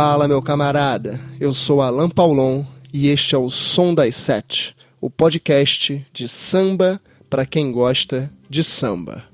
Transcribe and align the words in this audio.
Fala, 0.00 0.28
meu 0.28 0.40
camarada. 0.40 1.18
Eu 1.40 1.52
sou 1.52 1.82
Alan 1.82 2.08
Paulon 2.08 2.64
e 2.94 3.08
este 3.08 3.34
é 3.34 3.38
o 3.38 3.50
Som 3.50 3.92
das 3.92 4.14
Sete, 4.14 4.72
o 5.00 5.10
podcast 5.10 6.06
de 6.12 6.28
samba 6.28 7.00
para 7.28 7.44
quem 7.44 7.72
gosta 7.72 8.30
de 8.48 8.62
samba. 8.62 9.24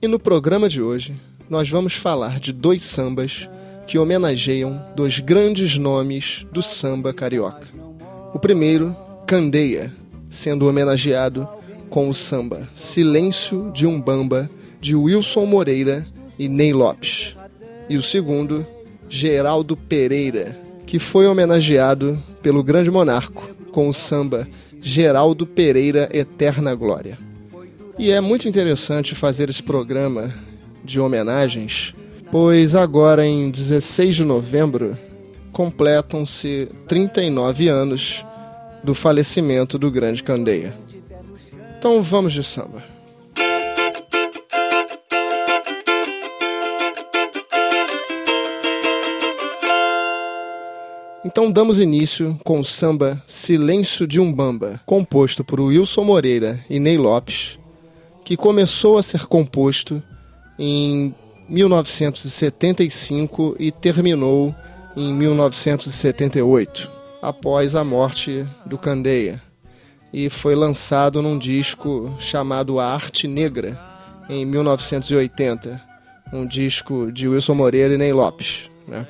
E 0.00 0.08
no 0.08 0.18
programa 0.18 0.66
de 0.66 0.80
hoje, 0.80 1.14
nós 1.50 1.68
vamos 1.68 1.92
falar 1.92 2.40
de 2.40 2.54
dois 2.54 2.80
sambas 2.80 3.50
que 3.86 3.98
homenageiam 3.98 4.82
dois 4.96 5.20
grandes 5.20 5.76
nomes 5.76 6.46
do 6.50 6.62
samba 6.62 7.12
carioca. 7.12 7.68
O 8.32 8.38
primeiro, 8.38 8.96
Candeia, 9.26 9.92
sendo 10.30 10.66
homenageado 10.66 11.46
com 11.90 12.08
o 12.08 12.14
samba 12.14 12.66
Silêncio 12.74 13.70
de 13.74 13.86
Umbamba 13.86 14.48
de 14.80 14.96
Wilson 14.96 15.44
Moreira 15.44 16.02
e 16.38 16.48
Ney 16.48 16.72
Lopes. 16.72 17.36
E 17.90 17.98
o 17.98 18.02
segundo, 18.02 18.66
Geraldo 19.08 19.76
Pereira, 19.76 20.56
que 20.86 20.98
foi 20.98 21.26
homenageado 21.26 22.22
pelo 22.42 22.62
grande 22.62 22.90
monarco 22.90 23.48
com 23.72 23.88
o 23.88 23.92
samba 23.92 24.46
Geraldo 24.80 25.46
Pereira 25.46 26.08
Eterna 26.12 26.74
Glória. 26.74 27.18
E 27.98 28.10
é 28.10 28.20
muito 28.20 28.48
interessante 28.48 29.14
fazer 29.14 29.48
esse 29.48 29.62
programa 29.62 30.34
de 30.84 31.00
homenagens, 31.00 31.94
pois 32.30 32.74
agora 32.74 33.24
em 33.26 33.50
16 33.50 34.16
de 34.16 34.24
novembro 34.24 34.98
completam-se 35.52 36.68
39 36.88 37.68
anos 37.68 38.24
do 38.82 38.94
falecimento 38.94 39.78
do 39.78 39.90
grande 39.90 40.22
Candeia. 40.22 40.76
Então 41.78 42.02
vamos 42.02 42.32
de 42.32 42.42
samba. 42.42 42.93
Então 51.24 51.50
damos 51.50 51.80
início 51.80 52.38
com 52.44 52.60
o 52.60 52.64
samba 52.64 53.22
Silêncio 53.26 54.06
de 54.06 54.20
Umbamba, 54.20 54.78
composto 54.84 55.42
por 55.42 55.58
Wilson 55.58 56.04
Moreira 56.04 56.62
e 56.68 56.78
Ney 56.78 56.98
Lopes, 56.98 57.58
que 58.26 58.36
começou 58.36 58.98
a 58.98 59.02
ser 59.02 59.24
composto 59.24 60.02
em 60.58 61.14
1975 61.48 63.56
e 63.58 63.72
terminou 63.72 64.54
em 64.94 65.14
1978, 65.14 66.90
após 67.22 67.74
a 67.74 67.82
morte 67.82 68.46
do 68.66 68.76
Candeia, 68.76 69.42
e 70.12 70.28
foi 70.28 70.54
lançado 70.54 71.22
num 71.22 71.38
disco 71.38 72.14
chamado 72.18 72.78
A 72.78 72.92
Arte 72.92 73.26
Negra, 73.26 73.80
em 74.28 74.44
1980, 74.44 75.80
um 76.34 76.46
disco 76.46 77.10
de 77.10 77.26
Wilson 77.26 77.54
Moreira 77.54 77.94
e 77.94 77.98
Ney 77.98 78.12
Lopes. 78.12 78.68
Né? 78.86 79.06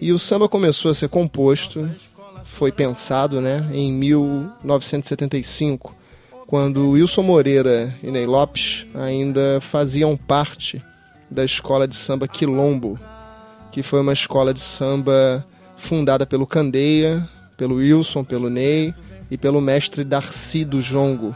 E 0.00 0.12
o 0.12 0.18
samba 0.18 0.48
começou 0.48 0.92
a 0.92 0.94
ser 0.94 1.08
composto, 1.08 1.90
foi 2.44 2.70
pensado 2.70 3.40
né, 3.40 3.68
em 3.72 3.92
1975, 3.92 5.92
quando 6.46 6.90
Wilson 6.90 7.22
Moreira 7.22 7.92
e 8.00 8.10
Ney 8.10 8.24
Lopes 8.24 8.86
ainda 8.94 9.58
faziam 9.60 10.16
parte 10.16 10.82
da 11.28 11.44
escola 11.44 11.88
de 11.88 11.96
samba 11.96 12.28
Quilombo, 12.28 12.98
que 13.72 13.82
foi 13.82 14.00
uma 14.00 14.12
escola 14.12 14.54
de 14.54 14.60
samba 14.60 15.44
fundada 15.76 16.24
pelo 16.24 16.46
Candeia, 16.46 17.28
pelo 17.56 17.76
Wilson, 17.76 18.22
pelo 18.22 18.48
Ney 18.48 18.94
e 19.28 19.36
pelo 19.36 19.60
mestre 19.60 20.04
Darcy 20.04 20.64
do 20.64 20.80
Jongo. 20.80 21.34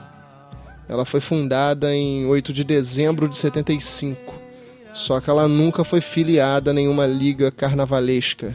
Ela 0.88 1.04
foi 1.04 1.20
fundada 1.20 1.94
em 1.94 2.26
8 2.26 2.52
de 2.52 2.62
dezembro 2.62 3.28
de 3.28 3.36
75 3.36 4.41
só 4.92 5.20
que 5.20 5.30
ela 5.30 5.48
nunca 5.48 5.84
foi 5.84 6.00
filiada 6.00 6.70
a 6.70 6.74
nenhuma 6.74 7.06
liga 7.06 7.50
carnavalesca. 7.50 8.54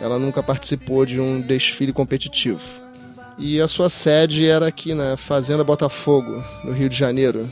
Ela 0.00 0.18
nunca 0.18 0.42
participou 0.42 1.04
de 1.04 1.20
um 1.20 1.40
desfile 1.40 1.92
competitivo. 1.92 2.60
E 3.38 3.60
a 3.60 3.68
sua 3.68 3.88
sede 3.88 4.46
era 4.46 4.66
aqui 4.66 4.94
na 4.94 5.16
Fazenda 5.16 5.64
Botafogo, 5.64 6.44
no 6.64 6.72
Rio 6.72 6.88
de 6.88 6.96
Janeiro. 6.96 7.48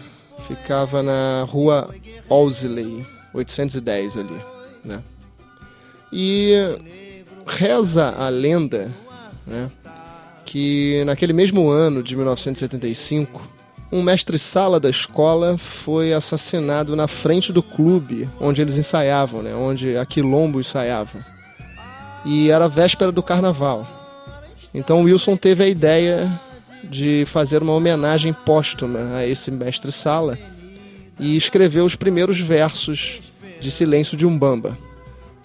Ficava 0.47 1.03
na 1.03 1.47
rua 1.49 1.89
Olsley, 2.29 3.07
810 3.33 4.17
ali, 4.17 4.41
né? 4.85 5.03
E 6.13 6.53
reza 7.47 8.11
a 8.11 8.29
lenda, 8.29 8.91
né, 9.47 9.71
que 10.45 11.03
naquele 11.05 11.33
mesmo 11.33 11.69
ano 11.71 12.03
de 12.03 12.17
1975, 12.17 13.58
um 13.91 14.03
mestre-sala 14.03 14.79
da 14.79 14.91
escola 14.91 15.57
foi 15.57 16.13
assassinado 16.13 16.95
na 16.95 17.09
frente 17.09 17.53
do 17.53 17.63
clube 17.63 18.29
onde 18.39 18.61
eles 18.61 18.77
ensaiavam, 18.77 19.43
né? 19.43 19.55
onde 19.55 19.97
a 19.97 20.05
Quilombo 20.05 20.61
ensaiava. 20.61 21.25
E 22.25 22.51
era 22.51 22.69
véspera 22.69 23.11
do 23.11 23.23
carnaval. 23.23 23.87
Então 24.75 25.03
Wilson 25.03 25.37
teve 25.37 25.65
a 25.65 25.69
ideia 25.69 26.41
de 26.85 27.25
fazer 27.27 27.63
uma 27.63 27.73
homenagem 27.73 28.33
póstuma 28.33 29.17
a 29.17 29.27
esse 29.27 29.51
mestre-sala 29.51 30.39
e 31.19 31.37
escreveu 31.37 31.85
os 31.85 31.97
primeiros 31.97 32.39
versos 32.39 33.21
de 33.59 33.71
Silêncio 33.71 34.17
de 34.17 34.27
Umbamba. 34.27 34.77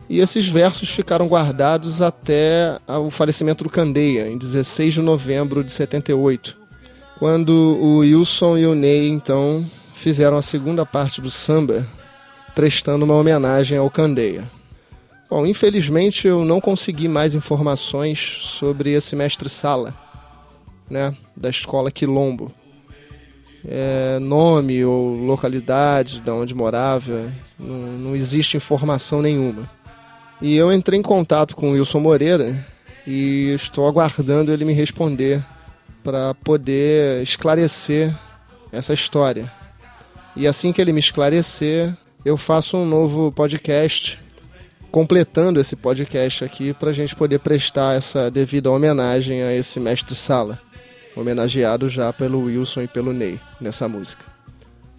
E 0.09 0.19
esses 0.19 0.47
versos 0.47 0.89
ficaram 0.89 1.27
guardados 1.27 2.01
até 2.01 2.77
o 2.87 3.09
falecimento 3.09 3.63
do 3.63 3.69
Candeia, 3.69 4.27
em 4.27 4.37
16 4.37 4.95
de 4.95 5.01
novembro 5.01 5.63
de 5.63 5.71
78 5.71 6.62
quando 7.23 7.53
o 7.53 7.99
Wilson 7.99 8.57
e 8.57 8.67
o 8.67 8.75
Ney, 8.75 9.07
então, 9.07 9.65
fizeram 9.93 10.35
a 10.35 10.41
segunda 10.41 10.85
parte 10.85 11.21
do 11.21 11.31
samba, 11.31 11.87
prestando 12.53 13.05
uma 13.05 13.15
homenagem 13.15 13.77
ao 13.77 13.89
Candeia. 13.89 14.51
Bom, 15.29 15.45
infelizmente 15.45 16.27
eu 16.27 16.43
não 16.43 16.59
consegui 16.59 17.07
mais 17.07 17.33
informações 17.33 18.39
sobre 18.41 18.91
esse 18.91 19.15
mestre-sala, 19.15 19.93
né, 20.89 21.15
da 21.33 21.49
escola 21.49 21.89
Quilombo. 21.89 22.51
É, 23.65 24.19
nome 24.19 24.83
ou 24.83 25.15
localidade 25.15 26.19
de 26.19 26.29
onde 26.29 26.53
morava, 26.53 27.31
não, 27.57 27.93
não 27.99 28.15
existe 28.17 28.57
informação 28.57 29.21
nenhuma. 29.21 29.71
E 30.41 30.57
eu 30.57 30.73
entrei 30.73 30.99
em 30.99 31.01
contato 31.01 31.55
com 31.55 31.69
o 31.69 31.71
Wilson 31.75 32.01
Moreira 32.01 32.67
e 33.07 33.53
estou 33.55 33.87
aguardando 33.87 34.51
ele 34.51 34.65
me 34.65 34.73
responder 34.73 35.41
para 36.03 36.33
poder 36.33 37.23
esclarecer 37.23 38.13
essa 38.71 38.93
história. 38.93 39.51
E 40.35 40.47
assim 40.47 40.73
que 40.73 40.81
ele 40.81 40.91
me 40.91 40.99
esclarecer, 40.99 41.95
eu 42.25 42.35
faço 42.35 42.75
um 42.75 42.85
novo 42.85 43.31
podcast, 43.31 44.19
completando 44.91 45.59
esse 45.59 45.75
podcast 45.75 46.43
aqui, 46.43 46.73
para 46.73 46.89
a 46.89 46.93
gente 46.93 47.15
poder 47.15 47.39
prestar 47.39 47.95
essa 47.95 48.29
devida 48.29 48.69
homenagem 48.69 49.43
a 49.43 49.53
esse 49.53 49.79
mestre-sala, 49.79 50.59
homenageado 51.15 51.87
já 51.87 52.11
pelo 52.11 52.45
Wilson 52.45 52.81
e 52.81 52.87
pelo 52.87 53.13
Ney 53.13 53.39
nessa 53.61 53.87
música. 53.87 54.25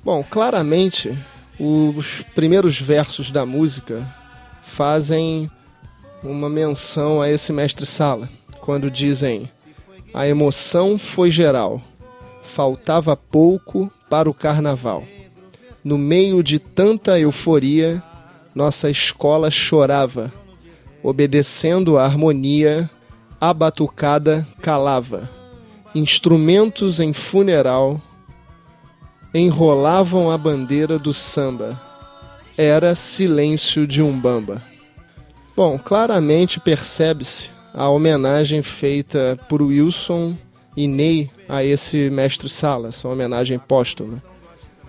Bom, 0.04 0.22
claramente, 0.22 1.16
os 1.58 2.22
primeiros 2.34 2.80
versos 2.80 3.32
da 3.32 3.44
música 3.44 4.06
fazem 4.62 5.50
uma 6.22 6.48
menção 6.48 7.20
a 7.20 7.28
esse 7.28 7.52
mestre-sala, 7.52 8.28
quando 8.60 8.90
dizem 8.90 9.50
a 10.14 10.28
emoção 10.28 10.96
foi 10.96 11.28
geral. 11.28 11.82
Faltava 12.44 13.16
pouco 13.16 13.90
para 14.08 14.30
o 14.30 14.34
carnaval. 14.34 15.02
No 15.82 15.98
meio 15.98 16.40
de 16.40 16.60
tanta 16.60 17.18
euforia, 17.18 18.00
nossa 18.54 18.88
escola 18.88 19.50
chorava. 19.50 20.32
Obedecendo 21.02 21.98
a 21.98 22.04
harmonia, 22.04 22.88
a 23.40 23.52
batucada 23.52 24.46
calava. 24.62 25.28
Instrumentos 25.92 27.00
em 27.00 27.12
funeral 27.12 28.00
enrolavam 29.34 30.30
a 30.30 30.38
bandeira 30.38 30.96
do 30.96 31.12
samba. 31.12 31.80
Era 32.56 32.94
silêncio 32.94 33.84
de 33.84 34.00
umbamba. 34.00 34.62
Bom, 35.56 35.76
claramente 35.76 36.60
percebe-se 36.60 37.53
a 37.74 37.88
homenagem 37.88 38.62
feita 38.62 39.36
por 39.48 39.60
Wilson 39.60 40.36
e 40.76 40.86
Ney 40.86 41.28
a 41.48 41.64
esse 41.64 42.08
mestre 42.08 42.48
Sala, 42.48 42.88
essa 42.88 43.08
homenagem 43.08 43.58
póstuma, 43.58 44.22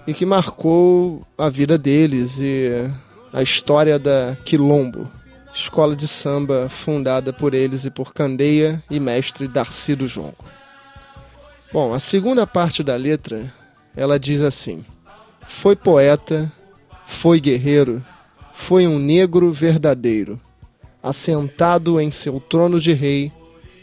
e 0.05 0.13
que 0.13 0.25
marcou 0.25 1.25
a 1.35 1.49
vida 1.49 1.79
deles 1.79 2.37
e 2.39 2.87
a 3.33 3.41
história 3.41 3.97
da 3.97 4.37
Quilombo, 4.45 5.09
escola 5.51 5.95
de 5.95 6.07
samba 6.07 6.69
fundada 6.69 7.33
por 7.33 7.55
eles 7.55 7.85
e 7.85 7.89
por 7.89 8.13
Candeia 8.13 8.83
e 8.89 8.99
mestre 8.99 9.47
Darcy 9.47 9.95
do 9.95 10.07
Jongo. 10.07 10.45
Bom, 11.73 11.91
a 11.91 11.99
segunda 11.99 12.45
parte 12.45 12.83
da 12.83 12.95
letra, 12.95 13.51
ela 13.97 14.19
diz 14.19 14.43
assim: 14.43 14.85
Foi 15.47 15.75
poeta, 15.75 16.51
foi 17.07 17.39
guerreiro, 17.39 18.05
foi 18.53 18.85
um 18.85 18.99
negro 18.99 19.51
verdadeiro 19.51 20.39
assentado 21.05 22.01
em 22.01 22.09
seu 22.09 22.39
trono 22.39 22.79
de 22.79 22.91
rei, 22.91 23.31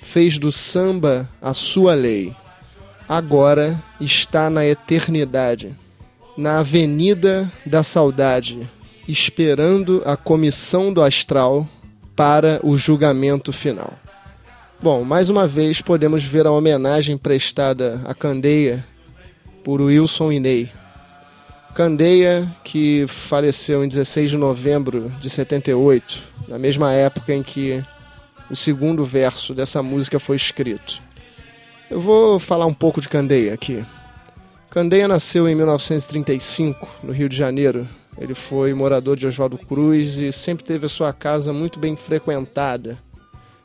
fez 0.01 0.39
do 0.39 0.51
samba 0.51 1.29
a 1.41 1.55
sua 1.55 1.95
lei. 1.95 2.35
Agora 3.09 3.81
está 4.01 4.51
na 4.51 4.67
eternidade, 4.67 5.73
na 6.37 6.59
avenida 6.59 7.51
da 7.65 7.85
saudade, 7.85 8.69
esperando 9.07 10.03
a 10.05 10.17
comissão 10.17 10.93
do 10.93 11.01
astral 11.01 11.69
para 12.17 12.59
o 12.65 12.77
julgamento 12.77 13.53
final. 13.53 13.93
Bom, 14.83 15.05
mais 15.05 15.31
uma 15.31 15.47
vez 15.47 15.81
podemos 15.81 16.25
ver 16.25 16.45
a 16.45 16.51
homenagem 16.51 17.17
prestada 17.17 18.01
a 18.05 18.13
Candeia 18.13 18.85
por 19.63 19.81
Wilson 19.81 20.33
Inei. 20.33 20.69
Candeia, 21.73 22.53
que 22.65 23.07
faleceu 23.07 23.85
em 23.85 23.89
16 23.89 24.31
de 24.31 24.37
novembro 24.37 25.09
de 25.21 25.31
78, 25.31 26.32
na 26.53 26.59
mesma 26.59 26.93
época 26.93 27.33
em 27.33 27.43
que 27.43 27.83
o 28.51 28.55
segundo 28.55 29.07
verso 29.07 29.55
dessa 29.55 29.83
música 29.83 30.21
foi 30.21 30.37
escrito. 30.37 31.01
Eu 31.91 31.99
vou 31.99 32.39
falar 32.39 32.67
um 32.67 32.75
pouco 32.75 33.01
de 33.01 33.09
Candeia 33.09 33.55
aqui. 33.55 33.83
Candeia 34.69 35.09
nasceu 35.09 35.49
em 35.49 35.55
1935, 35.55 36.87
no 37.03 37.11
Rio 37.11 37.27
de 37.27 37.35
Janeiro. 37.35 37.89
Ele 38.19 38.35
foi 38.35 38.75
morador 38.75 39.17
de 39.17 39.27
Oswaldo 39.27 39.57
Cruz 39.57 40.19
e 40.19 40.31
sempre 40.31 40.63
teve 40.63 40.85
a 40.85 40.91
sua 40.91 41.11
casa 41.11 41.55
muito 41.55 41.79
bem 41.79 41.97
frequentada. 41.97 42.99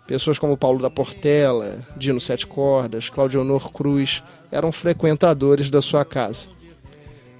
Pessoas 0.07 0.39
como 0.39 0.55
Paulo 0.55 0.81
da 0.81 0.89
Portela, 0.89 1.79
Dino 1.97 2.21
Sete 2.21 2.47
Cordas, 2.47 3.09
Claudio 3.09 3.41
Honor 3.41 3.69
Cruz 3.69 4.23
eram 4.49 4.71
frequentadores 4.71 5.69
da 5.69 5.81
sua 5.81 6.05
casa. 6.05 6.47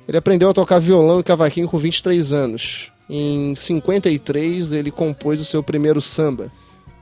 Ele 0.06 0.18
aprendeu 0.18 0.50
a 0.50 0.54
tocar 0.54 0.80
violão 0.80 1.22
e 1.22 1.24
cavaquinho 1.24 1.70
com 1.70 1.78
23 1.78 2.34
anos. 2.34 2.92
Em 3.10 3.56
53, 3.56 4.74
ele 4.74 4.92
compôs 4.92 5.40
o 5.40 5.46
seu 5.46 5.64
primeiro 5.64 6.02
samba, 6.02 6.52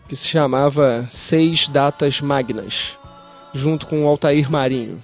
que 0.07 0.15
se 0.15 0.27
chamava 0.27 1.07
Seis 1.11 1.67
Datas 1.67 2.21
Magnas, 2.21 2.97
junto 3.53 3.87
com 3.87 4.05
o 4.05 4.07
Altair 4.07 4.49
Marinho. 4.51 5.01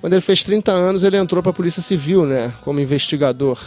Quando 0.00 0.12
ele 0.12 0.22
fez 0.22 0.44
30 0.44 0.70
anos, 0.70 1.02
ele 1.02 1.16
entrou 1.16 1.42
para 1.42 1.50
a 1.50 1.54
Polícia 1.54 1.82
Civil, 1.82 2.26
né, 2.26 2.52
como 2.62 2.78
investigador. 2.78 3.58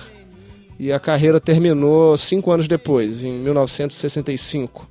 E 0.77 0.93
a 0.93 0.99
carreira 0.99 1.41
terminou 1.41 2.15
cinco 2.15 2.51
anos 2.51 2.67
depois, 2.67 3.23
em 3.23 3.33
1965, 3.39 4.87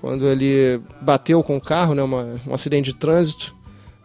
quando 0.00 0.26
ele 0.26 0.80
bateu 1.02 1.42
com 1.42 1.56
o 1.56 1.60
carro, 1.60 1.94
né, 1.94 2.02
uma, 2.02 2.40
um 2.46 2.54
acidente 2.54 2.92
de 2.92 2.96
trânsito. 2.96 3.54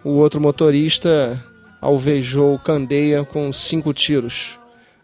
O 0.04 0.12
outro 0.12 0.42
motorista 0.42 1.42
alvejou 1.80 2.60
Candeia 2.60 3.24
com 3.24 3.54
cinco 3.54 3.94
tiros. 3.94 4.59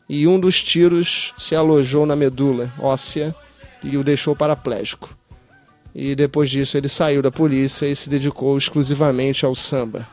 E 0.07 0.27
um 0.27 0.39
dos 0.39 0.61
tiros 0.61 1.33
se 1.37 1.55
alojou 1.55 2.05
na 2.05 2.15
medula 2.15 2.71
óssea 2.79 3.35
e 3.83 3.97
o 3.97 4.03
deixou 4.03 4.35
paraplégico. 4.35 5.15
E 5.93 6.13
depois 6.13 6.49
disso 6.49 6.77
ele 6.77 6.89
saiu 6.89 7.21
da 7.21 7.31
polícia 7.31 7.85
e 7.87 7.95
se 7.95 8.09
dedicou 8.09 8.57
exclusivamente 8.57 9.45
ao 9.45 9.55
samba. 9.55 10.07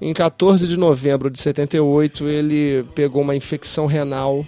Em 0.00 0.14
14 0.14 0.66
de 0.66 0.76
novembro 0.76 1.30
de 1.30 1.38
78, 1.38 2.26
ele 2.26 2.84
pegou 2.94 3.22
uma 3.22 3.36
infecção 3.36 3.86
renal 3.86 4.46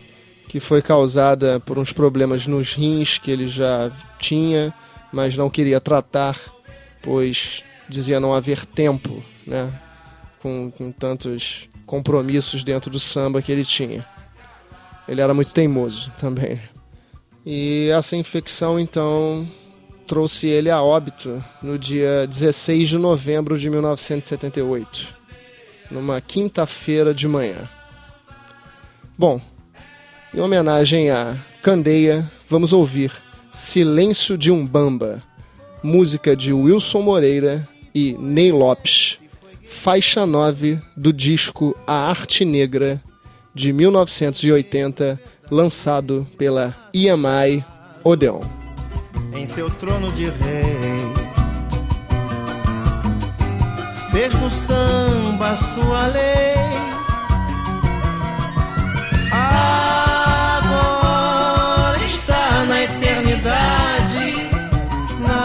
que 0.49 0.61
foi 0.61 0.83
causada 0.83 1.61
por 1.61 1.79
uns 1.79 1.93
problemas 1.93 2.47
nos 2.47 2.75
rins 2.75 3.19
que 3.19 3.31
ele 3.31 3.47
já 3.49 3.91
tinha, 4.19 4.73
mas 5.11 5.37
não 5.37 5.49
queria 5.49 5.81
tratar, 5.81 6.39
pois 7.03 7.65
dizia 7.89 8.21
não 8.21 8.35
haver 8.35 8.67
tempo, 8.67 9.23
né? 9.47 9.73
Com, 10.41 10.71
com 10.71 10.91
tantos 10.93 11.69
compromissos 11.87 12.65
dentro 12.65 12.91
do 12.91 12.99
samba 12.99 13.41
que 13.41 13.53
ele 13.53 13.65
tinha. 13.65 14.07
Ele 15.09 15.21
era 15.21 15.35
muito 15.35 15.53
teimoso 15.53 16.13
também. 16.19 16.61
E 17.45 17.89
essa 17.91 18.17
infecção, 18.17 18.79
então, 18.79 19.49
trouxe 20.07 20.47
ele 20.47 20.71
a 20.71 20.81
óbito 20.81 21.43
no 21.63 21.79
dia 21.79 22.27
16 22.27 22.89
de 22.89 22.99
novembro 22.99 23.59
de 23.59 23.69
1978 23.69 25.23
numa 25.93 26.21
quinta-feira 26.21 27.13
de 27.13 27.29
manhã. 27.29 27.69
Bom, 29.17 29.41
em 30.35 30.41
homenagem 30.41 31.11
a 31.11 31.37
Candeia, 31.61 32.29
vamos 32.49 32.73
ouvir 32.73 33.13
Silêncio 33.53 34.39
de 34.39 34.51
Umbamba, 34.51 35.23
música 35.83 36.35
de 36.35 36.53
Wilson 36.53 37.03
Moreira 37.03 37.69
e 37.95 38.15
Ney 38.15 38.51
Lopes, 38.51 39.19
faixa 39.69 40.25
9 40.25 40.81
do 40.97 41.13
disco 41.13 41.77
A 41.87 42.09
Arte 42.09 42.45
Negra 42.45 43.01
de 43.55 43.73
1980, 43.73 45.21
lançado 45.51 46.27
pela 46.39 46.75
EMI 46.93 47.65
Odeon. 48.03 48.41
Em 49.35 49.47
seu 49.47 49.71
trono 49.71 50.11
de 50.13 50.25
rei 50.25 51.13
fez 54.11 54.35
do 54.35 54.51
samba 54.51 55.57
sua 55.57 56.07
lei. 56.09 56.53
Agora 60.53 61.99
está 62.05 62.65
na 62.67 62.83
eternidade, 62.83 64.51
na 65.21 65.39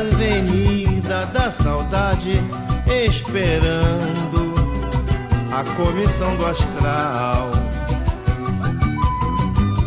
avenida 0.00 1.26
da 1.26 1.50
saudade, 1.50 2.40
esperando 2.86 4.53
a 5.54 5.62
comissão 5.76 6.36
do 6.36 6.46
astral 6.46 7.50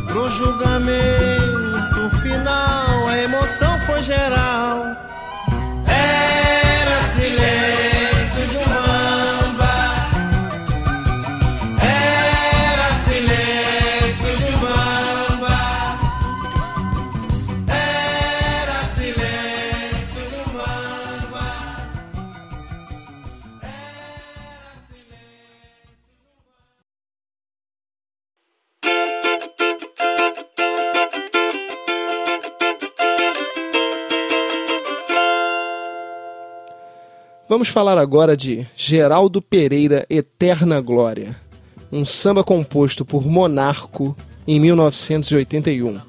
pro 0.08 0.28
julgamento 0.32 2.10
final. 2.22 3.08
A 3.08 3.18
emoção 3.18 3.78
foi 3.82 4.02
geral. 4.02 5.07
Vamos 37.58 37.70
falar 37.70 37.98
agora 37.98 38.38
de 38.38 38.68
Geraldo 38.76 39.42
Pereira 39.42 40.06
Eterna 40.12 40.80
Glória, 40.80 41.36
um 41.92 42.06
samba 42.06 42.44
composto 42.44 43.04
por 43.04 43.26
Monarco 43.26 44.16
em 44.48 44.60
1981, 44.60 46.00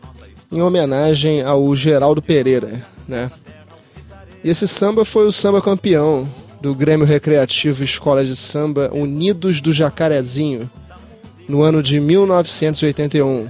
em 0.52 0.60
homenagem 0.60 1.40
ao 1.40 1.74
Geraldo 1.74 2.20
Pereira, 2.20 2.82
né? 3.08 3.32
Esse 4.44 4.68
samba 4.68 5.06
foi 5.06 5.26
o 5.26 5.32
samba 5.32 5.62
campeão 5.62 6.28
do 6.60 6.74
Grêmio 6.74 7.06
Recreativo 7.06 7.82
Escola 7.82 8.26
de 8.26 8.36
Samba 8.36 8.90
Unidos 8.92 9.62
do 9.62 9.72
Jacarezinho, 9.72 10.70
no 11.48 11.62
ano 11.62 11.82
de 11.82 11.98
1981. 11.98 13.48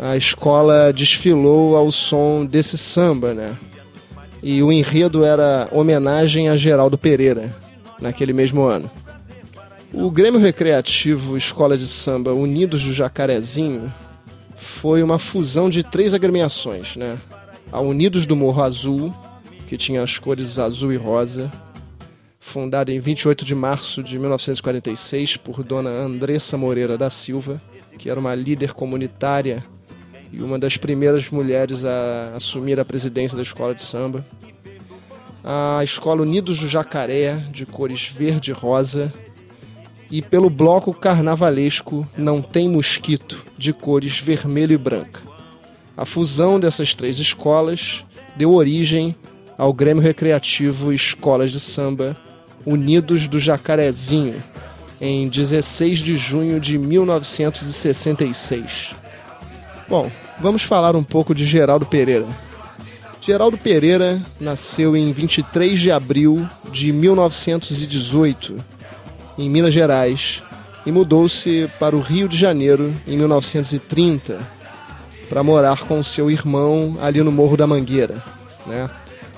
A 0.00 0.16
escola 0.16 0.92
desfilou 0.92 1.76
ao 1.76 1.92
som 1.92 2.44
desse 2.44 2.76
samba, 2.76 3.32
né? 3.32 3.56
E 4.48 4.62
o 4.62 4.70
enredo 4.70 5.24
era 5.24 5.68
homenagem 5.72 6.48
a 6.48 6.56
Geraldo 6.56 6.96
Pereira, 6.96 7.52
naquele 8.00 8.32
mesmo 8.32 8.62
ano. 8.62 8.88
O 9.92 10.08
Grêmio 10.08 10.38
Recreativo 10.38 11.36
Escola 11.36 11.76
de 11.76 11.88
Samba 11.88 12.32
Unidos 12.32 12.84
do 12.84 12.94
Jacarezinho 12.94 13.92
foi 14.56 15.02
uma 15.02 15.18
fusão 15.18 15.68
de 15.68 15.82
três 15.82 16.14
agremiações, 16.14 16.94
né? 16.94 17.18
A 17.72 17.80
Unidos 17.80 18.24
do 18.24 18.36
Morro 18.36 18.62
Azul, 18.62 19.12
que 19.66 19.76
tinha 19.76 20.00
as 20.00 20.16
cores 20.16 20.60
azul 20.60 20.92
e 20.92 20.96
rosa, 20.96 21.50
fundada 22.38 22.92
em 22.92 23.00
28 23.00 23.44
de 23.44 23.52
março 23.56 24.00
de 24.00 24.16
1946 24.16 25.38
por 25.38 25.64
dona 25.64 25.90
Andressa 25.90 26.56
Moreira 26.56 26.96
da 26.96 27.10
Silva, 27.10 27.60
que 27.98 28.08
era 28.08 28.20
uma 28.20 28.36
líder 28.36 28.74
comunitária 28.74 29.64
e 30.36 30.42
uma 30.42 30.58
das 30.58 30.76
primeiras 30.76 31.30
mulheres 31.30 31.82
a 31.82 32.32
assumir 32.36 32.78
a 32.78 32.84
presidência 32.84 33.34
da 33.34 33.42
escola 33.42 33.74
de 33.74 33.82
samba. 33.82 34.22
A 35.42 35.80
escola 35.82 36.20
Unidos 36.20 36.58
do 36.58 36.68
Jacaré, 36.68 37.36
de 37.50 37.64
cores 37.64 38.06
verde 38.06 38.50
e 38.50 38.54
rosa. 38.54 39.10
E 40.10 40.20
pelo 40.20 40.50
bloco 40.50 40.92
carnavalesco 40.92 42.06
Não 42.16 42.42
Tem 42.42 42.68
Mosquito, 42.68 43.46
de 43.56 43.72
cores 43.72 44.18
vermelho 44.18 44.74
e 44.74 44.78
branca. 44.78 45.22
A 45.96 46.04
fusão 46.04 46.60
dessas 46.60 46.94
três 46.94 47.18
escolas 47.18 48.04
deu 48.36 48.52
origem 48.52 49.16
ao 49.56 49.72
Grêmio 49.72 50.02
Recreativo 50.02 50.92
Escolas 50.92 51.50
de 51.50 51.58
Samba 51.58 52.14
Unidos 52.66 53.26
do 53.26 53.40
Jacarezinho, 53.40 54.42
em 55.00 55.28
16 55.28 56.00
de 56.00 56.18
junho 56.18 56.60
de 56.60 56.76
1966. 56.76 59.05
Bom, 59.88 60.10
vamos 60.40 60.62
falar 60.62 60.96
um 60.96 61.04
pouco 61.04 61.32
de 61.32 61.44
Geraldo 61.44 61.86
Pereira. 61.86 62.26
Geraldo 63.20 63.56
Pereira 63.56 64.20
nasceu 64.40 64.96
em 64.96 65.12
23 65.12 65.78
de 65.78 65.92
abril 65.92 66.48
de 66.72 66.92
1918, 66.92 68.56
em 69.38 69.48
Minas 69.48 69.72
Gerais, 69.72 70.42
e 70.84 70.90
mudou-se 70.90 71.70
para 71.78 71.96
o 71.96 72.00
Rio 72.00 72.28
de 72.28 72.36
Janeiro 72.36 72.94
em 73.06 73.16
1930. 73.16 74.56
para 75.28 75.42
morar 75.42 75.80
com 75.80 76.00
seu 76.04 76.30
irmão 76.30 76.96
ali 77.02 77.20
no 77.20 77.32
Morro 77.32 77.56
da 77.56 77.66
Mangueira. 77.66 78.22
Né? 78.64 78.88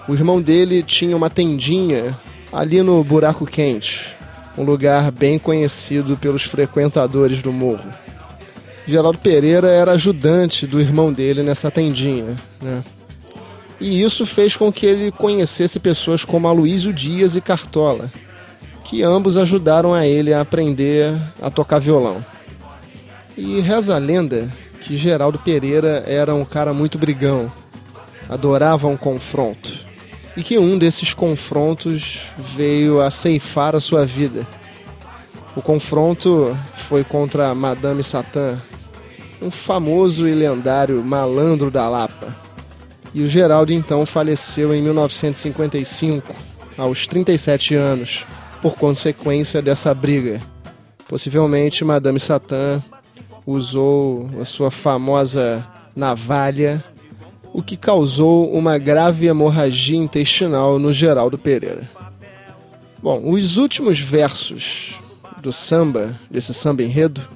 O 0.06 0.12
irmão 0.12 0.38
dele 0.40 0.82
tinha 0.82 1.16
uma 1.16 1.30
tendinha 1.30 2.14
ali 2.52 2.82
no 2.82 3.02
Buraco 3.02 3.46
Quente, 3.46 4.14
um 4.58 4.64
lugar 4.64 5.10
bem 5.10 5.38
conhecido 5.38 6.14
pelos 6.14 6.42
frequentadores 6.42 7.42
do 7.42 7.50
morro. 7.50 7.88
Geraldo 8.88 9.18
Pereira 9.18 9.68
era 9.68 9.92
ajudante 9.92 10.66
do 10.66 10.80
irmão 10.80 11.12
dele 11.12 11.42
nessa 11.42 11.70
tendinha. 11.70 12.34
Né? 12.58 12.82
E 13.78 14.02
isso 14.02 14.24
fez 14.24 14.56
com 14.56 14.72
que 14.72 14.86
ele 14.86 15.12
conhecesse 15.12 15.78
pessoas 15.78 16.24
como 16.24 16.48
Aloysio 16.48 16.90
Dias 16.90 17.36
e 17.36 17.40
Cartola, 17.42 18.10
que 18.84 19.02
ambos 19.02 19.36
ajudaram 19.36 19.92
a 19.92 20.06
ele 20.06 20.32
a 20.32 20.40
aprender 20.40 21.14
a 21.38 21.50
tocar 21.50 21.78
violão. 21.78 22.24
E 23.36 23.60
reza 23.60 23.94
a 23.94 23.98
lenda 23.98 24.50
que 24.80 24.96
Geraldo 24.96 25.38
Pereira 25.38 26.02
era 26.06 26.34
um 26.34 26.44
cara 26.46 26.72
muito 26.72 26.96
brigão, 26.96 27.52
adorava 28.26 28.88
um 28.88 28.96
confronto, 28.96 29.84
e 30.34 30.42
que 30.42 30.58
um 30.58 30.78
desses 30.78 31.12
confrontos 31.12 32.22
veio 32.38 33.02
a 33.02 33.10
ceifar 33.10 33.76
a 33.76 33.80
sua 33.80 34.06
vida. 34.06 34.46
O 35.54 35.60
confronto 35.60 36.58
foi 36.74 37.04
contra 37.04 37.54
Madame 37.54 38.02
Satã, 38.02 38.58
um 39.40 39.50
famoso 39.50 40.26
e 40.26 40.34
lendário 40.34 41.02
malandro 41.02 41.70
da 41.70 41.88
Lapa. 41.88 42.36
E 43.14 43.22
o 43.22 43.28
Geraldo 43.28 43.72
então 43.72 44.04
faleceu 44.04 44.74
em 44.74 44.82
1955, 44.82 46.34
aos 46.76 47.06
37 47.06 47.74
anos, 47.74 48.26
por 48.60 48.74
consequência 48.74 49.62
dessa 49.62 49.94
briga. 49.94 50.40
Possivelmente 51.08 51.84
Madame 51.84 52.20
Satã 52.20 52.82
usou 53.46 54.28
a 54.40 54.44
sua 54.44 54.70
famosa 54.70 55.66
navalha, 55.96 56.84
o 57.52 57.62
que 57.62 57.76
causou 57.76 58.52
uma 58.52 58.76
grave 58.76 59.26
hemorragia 59.26 59.96
intestinal 59.96 60.78
no 60.78 60.92
Geraldo 60.92 61.38
Pereira. 61.38 61.90
Bom, 63.02 63.30
os 63.30 63.56
últimos 63.56 63.98
versos 63.98 65.00
do 65.40 65.52
samba, 65.52 66.18
desse 66.30 66.52
samba 66.52 66.82
enredo, 66.82 67.26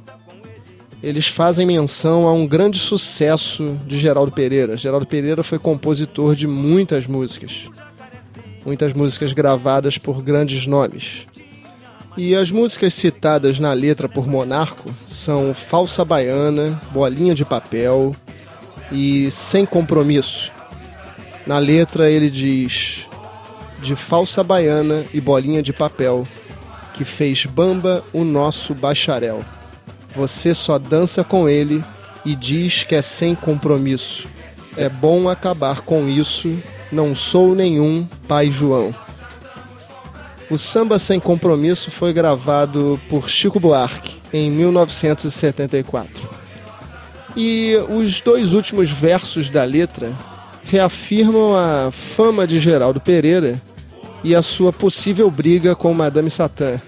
eles 1.02 1.26
fazem 1.26 1.66
menção 1.66 2.28
a 2.28 2.32
um 2.32 2.46
grande 2.46 2.78
sucesso 2.78 3.76
de 3.86 3.98
Geraldo 3.98 4.30
Pereira. 4.30 4.76
Geraldo 4.76 5.04
Pereira 5.04 5.42
foi 5.42 5.58
compositor 5.58 6.36
de 6.36 6.46
muitas 6.46 7.06
músicas. 7.06 7.64
Muitas 8.64 8.92
músicas 8.92 9.32
gravadas 9.32 9.98
por 9.98 10.22
grandes 10.22 10.66
nomes. 10.66 11.26
E 12.16 12.36
as 12.36 12.50
músicas 12.50 12.94
citadas 12.94 13.58
na 13.58 13.72
letra 13.72 14.08
por 14.08 14.28
Monarco 14.28 14.90
são 15.08 15.52
Falsa 15.52 16.04
Baiana, 16.04 16.80
Bolinha 16.92 17.34
de 17.34 17.44
Papel 17.44 18.14
e 18.92 19.28
Sem 19.30 19.66
Compromisso. 19.66 20.52
Na 21.44 21.58
letra 21.58 22.08
ele 22.08 22.30
diz: 22.30 23.08
De 23.80 23.96
falsa 23.96 24.44
baiana 24.44 25.04
e 25.12 25.20
bolinha 25.20 25.60
de 25.60 25.72
papel, 25.72 26.26
que 26.94 27.04
fez 27.04 27.44
bamba 27.46 28.04
o 28.12 28.22
nosso 28.22 28.74
bacharel. 28.74 29.42
Você 30.14 30.54
só 30.54 30.78
dança 30.78 31.24
com 31.24 31.48
ele 31.48 31.82
e 32.24 32.34
diz 32.34 32.84
que 32.84 32.94
é 32.94 33.02
sem 33.02 33.34
compromisso. 33.34 34.28
É 34.76 34.88
bom 34.88 35.28
acabar 35.28 35.80
com 35.80 36.08
isso, 36.08 36.56
não 36.90 37.14
sou 37.14 37.54
nenhum 37.54 38.06
pai 38.26 38.50
João. 38.50 38.94
O 40.50 40.58
Samba 40.58 40.98
Sem 40.98 41.18
Compromisso 41.18 41.90
foi 41.90 42.12
gravado 42.12 43.00
por 43.08 43.28
Chico 43.28 43.58
Buarque 43.58 44.20
em 44.32 44.50
1974. 44.50 46.28
E 47.34 47.74
os 47.88 48.20
dois 48.20 48.52
últimos 48.52 48.90
versos 48.90 49.48
da 49.48 49.64
letra 49.64 50.12
reafirmam 50.62 51.56
a 51.56 51.90
fama 51.90 52.46
de 52.46 52.58
Geraldo 52.58 53.00
Pereira 53.00 53.60
e 54.22 54.34
a 54.34 54.42
sua 54.42 54.72
possível 54.72 55.30
briga 55.30 55.74
com 55.74 55.92
Madame 55.94 56.30
Satã, 56.30 56.80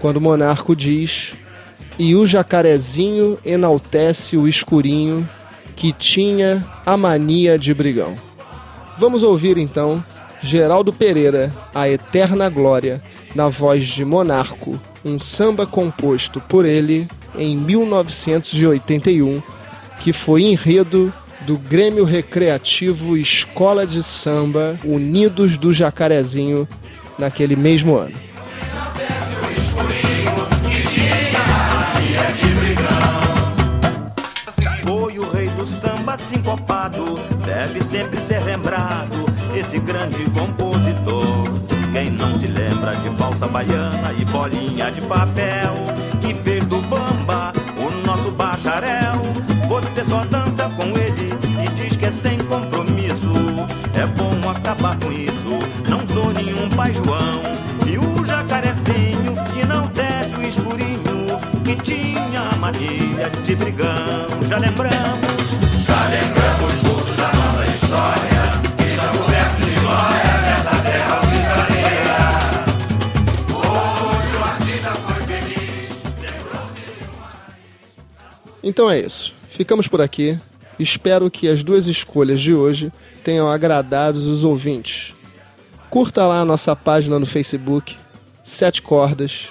quando 0.00 0.18
o 0.18 0.20
monarco 0.20 0.76
diz: 0.76 1.34
E 2.04 2.16
o 2.16 2.26
jacarezinho 2.26 3.38
enaltece 3.46 4.36
o 4.36 4.48
escurinho 4.48 5.28
que 5.76 5.92
tinha 5.92 6.66
a 6.84 6.96
mania 6.96 7.56
de 7.56 7.72
brigão. 7.72 8.16
Vamos 8.98 9.22
ouvir 9.22 9.56
então 9.56 10.04
Geraldo 10.42 10.92
Pereira, 10.92 11.52
A 11.72 11.88
Eterna 11.88 12.50
Glória, 12.50 13.00
na 13.36 13.48
voz 13.48 13.86
de 13.86 14.04
Monarco, 14.04 14.76
um 15.04 15.16
samba 15.16 15.64
composto 15.64 16.40
por 16.40 16.64
ele 16.64 17.06
em 17.38 17.56
1981, 17.56 19.40
que 20.00 20.12
foi 20.12 20.42
enredo 20.42 21.14
do 21.42 21.56
Grêmio 21.56 22.02
Recreativo 22.02 23.16
Escola 23.16 23.86
de 23.86 24.02
Samba 24.02 24.76
Unidos 24.84 25.56
do 25.56 25.72
Jacarezinho 25.72 26.66
naquele 27.16 27.54
mesmo 27.54 27.96
ano. 27.96 28.31
Deve 37.66 37.80
sempre 37.84 38.20
ser 38.20 38.42
lembrado 38.42 39.24
esse 39.54 39.78
grande 39.78 40.24
compositor. 40.30 41.44
Quem 41.92 42.10
não 42.10 42.34
se 42.40 42.48
lembra 42.48 42.96
de 42.96 43.08
falsa 43.10 43.46
baiana 43.46 44.12
e 44.18 44.24
bolinha 44.24 44.90
de 44.90 45.00
papel, 45.02 45.72
Então 78.72 78.90
é 78.90 78.98
isso. 78.98 79.34
Ficamos 79.50 79.86
por 79.86 80.00
aqui. 80.00 80.40
Espero 80.78 81.30
que 81.30 81.46
as 81.46 81.62
duas 81.62 81.86
escolhas 81.86 82.40
de 82.40 82.54
hoje 82.54 82.90
tenham 83.22 83.46
agradado 83.46 84.16
os 84.16 84.44
ouvintes. 84.44 85.12
Curta 85.90 86.26
lá 86.26 86.40
a 86.40 86.44
nossa 86.46 86.74
página 86.74 87.18
no 87.18 87.26
Facebook, 87.26 87.98
Sete 88.42 88.80
Cordas, 88.80 89.48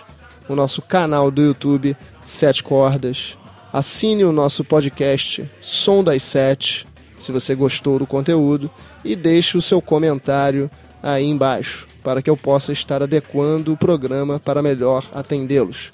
o 0.50 0.56
nosso 0.56 0.82
canal 0.82 1.30
do 1.30 1.40
YouTube, 1.40 1.96
Sete 2.26 2.64
Cordas. 2.64 3.38
Assine 3.72 4.26
o 4.26 4.32
nosso 4.32 4.64
podcast 4.64 5.48
Som 5.62 6.04
das 6.04 6.24
Sete, 6.24 6.88
se 7.20 7.32
você 7.32 7.54
gostou 7.54 8.00
do 8.00 8.08
conteúdo, 8.08 8.72
e 9.06 9.16
deixe 9.16 9.56
o 9.56 9.62
seu 9.62 9.80
comentário 9.84 10.68
aí 11.04 11.26
embaixo, 11.26 11.88
para 12.04 12.24
que 12.24 12.30
eu 12.30 12.36
possa 12.36 12.72
estar 12.72 13.04
adequando 13.04 13.72
o 13.72 13.78
programa 13.78 14.40
para 14.40 14.64
melhor 14.64 15.06
atendê-los. 15.14 15.92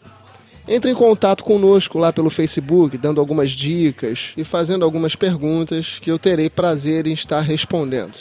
Entre 0.68 0.92
em 0.92 0.94
contato 0.94 1.44
conosco 1.46 1.98
lá 1.98 2.12
pelo 2.12 2.30
Facebook, 2.30 2.98
dando 2.98 3.22
algumas 3.22 3.52
dicas 3.52 4.34
e 4.36 4.44
fazendo 4.44 4.84
algumas 4.84 5.16
perguntas 5.16 5.98
que 6.00 6.12
eu 6.12 6.20
terei 6.20 6.50
prazer 6.50 7.08
em 7.08 7.14
estar 7.14 7.40
respondendo. 7.40 8.18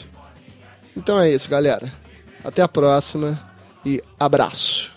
Então 0.96 1.20
é 1.20 1.30
isso, 1.30 1.48
galera. 1.48 1.92
Até 2.44 2.62
a 2.62 2.68
próxima 2.68 3.38
e 3.84 4.00
abraço. 4.18 4.95